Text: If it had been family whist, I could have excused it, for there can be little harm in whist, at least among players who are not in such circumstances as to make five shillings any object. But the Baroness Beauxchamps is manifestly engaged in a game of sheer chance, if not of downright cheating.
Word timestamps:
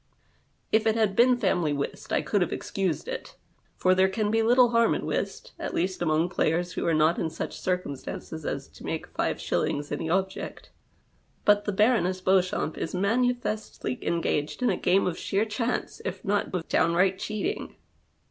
If 0.71 0.87
it 0.87 0.95
had 0.95 1.15
been 1.15 1.37
family 1.37 1.73
whist, 1.73 2.11
I 2.11 2.23
could 2.23 2.41
have 2.41 2.51
excused 2.51 3.07
it, 3.07 3.35
for 3.75 3.93
there 3.93 4.09
can 4.09 4.31
be 4.31 4.41
little 4.41 4.69
harm 4.69 4.95
in 4.95 5.05
whist, 5.05 5.51
at 5.59 5.75
least 5.75 6.01
among 6.01 6.27
players 6.27 6.71
who 6.73 6.87
are 6.87 6.93
not 6.95 7.19
in 7.19 7.29
such 7.29 7.59
circumstances 7.61 8.43
as 8.43 8.67
to 8.69 8.83
make 8.83 9.05
five 9.05 9.39
shillings 9.39 9.91
any 9.91 10.09
object. 10.09 10.71
But 11.45 11.65
the 11.65 11.71
Baroness 11.71 12.19
Beauxchamps 12.19 12.79
is 12.79 12.95
manifestly 12.95 13.99
engaged 14.01 14.63
in 14.63 14.71
a 14.71 14.75
game 14.75 15.05
of 15.05 15.19
sheer 15.19 15.45
chance, 15.45 16.01
if 16.03 16.25
not 16.25 16.51
of 16.51 16.67
downright 16.67 17.19
cheating. 17.19 17.75